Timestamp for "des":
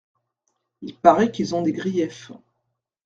1.61-1.73